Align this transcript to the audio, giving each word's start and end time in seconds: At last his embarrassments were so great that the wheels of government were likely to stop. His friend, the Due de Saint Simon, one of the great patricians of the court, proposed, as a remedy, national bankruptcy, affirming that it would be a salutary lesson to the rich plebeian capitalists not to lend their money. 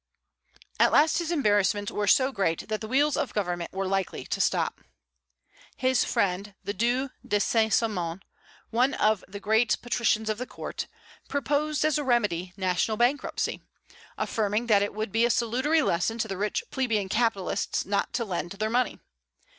At 0.79 0.91
last 0.91 1.19
his 1.19 1.31
embarrassments 1.31 1.91
were 1.91 2.07
so 2.07 2.31
great 2.31 2.67
that 2.69 2.81
the 2.81 2.87
wheels 2.87 3.15
of 3.15 3.35
government 3.35 3.71
were 3.71 3.85
likely 3.85 4.25
to 4.25 4.41
stop. 4.41 4.81
His 5.77 6.03
friend, 6.03 6.55
the 6.63 6.73
Due 6.73 7.11
de 7.23 7.39
Saint 7.39 7.71
Simon, 7.71 8.23
one 8.71 8.95
of 8.95 9.23
the 9.27 9.39
great 9.39 9.77
patricians 9.83 10.27
of 10.27 10.39
the 10.39 10.47
court, 10.47 10.87
proposed, 11.29 11.85
as 11.85 11.99
a 11.99 12.03
remedy, 12.03 12.51
national 12.57 12.97
bankruptcy, 12.97 13.61
affirming 14.17 14.65
that 14.65 14.81
it 14.81 14.95
would 14.95 15.11
be 15.11 15.23
a 15.23 15.29
salutary 15.29 15.83
lesson 15.83 16.17
to 16.17 16.27
the 16.27 16.35
rich 16.35 16.63
plebeian 16.71 17.07
capitalists 17.07 17.85
not 17.85 18.11
to 18.13 18.25
lend 18.25 18.53
their 18.53 18.71
money. 18.71 18.97